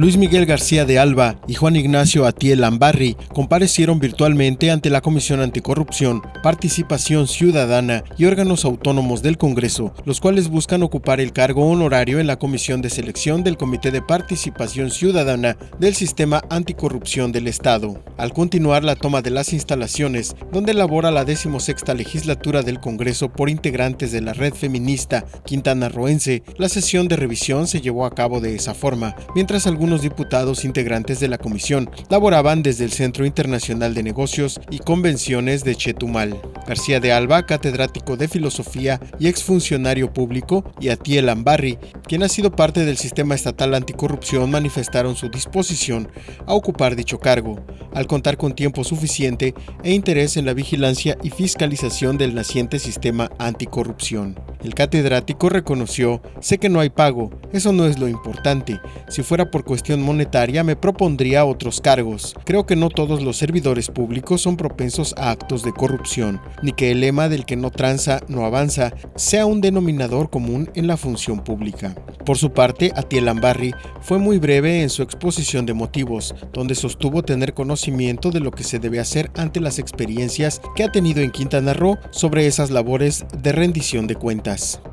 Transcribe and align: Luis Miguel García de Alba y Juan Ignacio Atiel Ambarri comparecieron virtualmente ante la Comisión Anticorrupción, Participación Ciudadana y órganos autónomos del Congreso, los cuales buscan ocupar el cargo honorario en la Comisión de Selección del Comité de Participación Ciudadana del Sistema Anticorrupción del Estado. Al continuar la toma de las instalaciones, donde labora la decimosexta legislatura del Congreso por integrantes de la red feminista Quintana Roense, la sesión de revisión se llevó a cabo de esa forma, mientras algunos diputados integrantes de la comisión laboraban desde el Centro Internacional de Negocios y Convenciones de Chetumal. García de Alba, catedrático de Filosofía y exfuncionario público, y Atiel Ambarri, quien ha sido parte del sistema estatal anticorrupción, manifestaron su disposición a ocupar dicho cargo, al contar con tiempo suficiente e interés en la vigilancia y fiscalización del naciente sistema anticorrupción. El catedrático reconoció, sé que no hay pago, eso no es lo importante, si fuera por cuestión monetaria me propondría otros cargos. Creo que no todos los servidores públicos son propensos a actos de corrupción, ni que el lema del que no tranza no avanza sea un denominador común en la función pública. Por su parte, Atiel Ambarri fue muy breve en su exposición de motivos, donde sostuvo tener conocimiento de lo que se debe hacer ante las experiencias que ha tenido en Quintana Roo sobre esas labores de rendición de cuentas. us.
Luis 0.00 0.16
Miguel 0.16 0.46
García 0.46 0.86
de 0.86 0.98
Alba 0.98 1.38
y 1.46 1.52
Juan 1.52 1.76
Ignacio 1.76 2.24
Atiel 2.24 2.64
Ambarri 2.64 3.18
comparecieron 3.34 4.00
virtualmente 4.00 4.70
ante 4.70 4.88
la 4.88 5.02
Comisión 5.02 5.40
Anticorrupción, 5.42 6.22
Participación 6.42 7.28
Ciudadana 7.28 8.02
y 8.16 8.24
órganos 8.24 8.64
autónomos 8.64 9.20
del 9.20 9.36
Congreso, 9.36 9.92
los 10.06 10.18
cuales 10.18 10.48
buscan 10.48 10.82
ocupar 10.82 11.20
el 11.20 11.34
cargo 11.34 11.68
honorario 11.68 12.18
en 12.18 12.26
la 12.26 12.38
Comisión 12.38 12.80
de 12.80 12.88
Selección 12.88 13.44
del 13.44 13.58
Comité 13.58 13.90
de 13.90 14.00
Participación 14.00 14.90
Ciudadana 14.90 15.58
del 15.78 15.94
Sistema 15.94 16.40
Anticorrupción 16.48 17.30
del 17.30 17.46
Estado. 17.46 18.02
Al 18.16 18.32
continuar 18.32 18.84
la 18.84 18.96
toma 18.96 19.20
de 19.20 19.28
las 19.28 19.52
instalaciones, 19.52 20.34
donde 20.50 20.72
labora 20.72 21.10
la 21.10 21.26
decimosexta 21.26 21.92
legislatura 21.92 22.62
del 22.62 22.80
Congreso 22.80 23.30
por 23.30 23.50
integrantes 23.50 24.12
de 24.12 24.22
la 24.22 24.32
red 24.32 24.54
feminista 24.54 25.26
Quintana 25.44 25.90
Roense, 25.90 26.42
la 26.56 26.70
sesión 26.70 27.06
de 27.06 27.16
revisión 27.16 27.66
se 27.66 27.82
llevó 27.82 28.06
a 28.06 28.14
cabo 28.14 28.40
de 28.40 28.54
esa 28.54 28.72
forma, 28.72 29.14
mientras 29.34 29.66
algunos 29.66 29.89
diputados 29.98 30.64
integrantes 30.64 31.20
de 31.20 31.28
la 31.28 31.38
comisión 31.38 31.90
laboraban 32.08 32.62
desde 32.62 32.84
el 32.84 32.92
Centro 32.92 33.26
Internacional 33.26 33.94
de 33.94 34.02
Negocios 34.02 34.60
y 34.70 34.78
Convenciones 34.78 35.64
de 35.64 35.74
Chetumal. 35.74 36.40
García 36.66 37.00
de 37.00 37.12
Alba, 37.12 37.46
catedrático 37.46 38.16
de 38.16 38.28
Filosofía 38.28 39.00
y 39.18 39.26
exfuncionario 39.26 40.12
público, 40.12 40.64
y 40.80 40.88
Atiel 40.88 41.28
Ambarri, 41.28 41.78
quien 42.06 42.22
ha 42.22 42.28
sido 42.28 42.52
parte 42.52 42.84
del 42.84 42.96
sistema 42.96 43.34
estatal 43.34 43.74
anticorrupción, 43.74 44.50
manifestaron 44.50 45.16
su 45.16 45.28
disposición 45.28 46.08
a 46.46 46.54
ocupar 46.54 46.94
dicho 46.94 47.18
cargo, 47.18 47.64
al 47.92 48.06
contar 48.06 48.36
con 48.36 48.54
tiempo 48.54 48.84
suficiente 48.84 49.54
e 49.82 49.92
interés 49.92 50.36
en 50.36 50.46
la 50.46 50.54
vigilancia 50.54 51.18
y 51.22 51.30
fiscalización 51.30 52.18
del 52.18 52.34
naciente 52.34 52.78
sistema 52.78 53.30
anticorrupción. 53.38 54.36
El 54.62 54.74
catedrático 54.74 55.48
reconoció, 55.48 56.20
sé 56.40 56.58
que 56.58 56.68
no 56.68 56.80
hay 56.80 56.90
pago, 56.90 57.30
eso 57.52 57.72
no 57.72 57.86
es 57.86 57.98
lo 57.98 58.08
importante, 58.08 58.78
si 59.08 59.22
fuera 59.22 59.50
por 59.50 59.64
cuestión 59.64 60.02
monetaria 60.02 60.62
me 60.62 60.76
propondría 60.76 61.46
otros 61.46 61.80
cargos. 61.80 62.34
Creo 62.44 62.66
que 62.66 62.76
no 62.76 62.90
todos 62.90 63.22
los 63.22 63.38
servidores 63.38 63.88
públicos 63.88 64.42
son 64.42 64.58
propensos 64.58 65.14
a 65.16 65.30
actos 65.30 65.62
de 65.62 65.72
corrupción, 65.72 66.40
ni 66.62 66.72
que 66.72 66.90
el 66.90 67.00
lema 67.00 67.30
del 67.30 67.46
que 67.46 67.56
no 67.56 67.70
tranza 67.70 68.20
no 68.28 68.44
avanza 68.44 68.92
sea 69.16 69.46
un 69.46 69.62
denominador 69.62 70.28
común 70.28 70.70
en 70.74 70.86
la 70.86 70.98
función 70.98 71.40
pública. 71.42 71.94
Por 72.26 72.36
su 72.36 72.52
parte, 72.52 72.92
Atiel 72.94 73.28
Ambarri 73.28 73.72
fue 74.02 74.18
muy 74.18 74.38
breve 74.38 74.82
en 74.82 74.90
su 74.90 75.02
exposición 75.02 75.64
de 75.64 75.72
motivos, 75.72 76.34
donde 76.52 76.74
sostuvo 76.74 77.22
tener 77.22 77.54
conocimiento 77.54 78.30
de 78.30 78.40
lo 78.40 78.50
que 78.50 78.64
se 78.64 78.78
debe 78.78 79.00
hacer 79.00 79.30
ante 79.36 79.60
las 79.60 79.78
experiencias 79.78 80.60
que 80.76 80.84
ha 80.84 80.92
tenido 80.92 81.22
en 81.22 81.30
Quintana 81.30 81.72
Roo 81.72 81.96
sobre 82.10 82.46
esas 82.46 82.70
labores 82.70 83.24
de 83.42 83.52
rendición 83.52 84.06
de 84.06 84.16
cuentas. 84.16 84.49
us. 84.50 84.89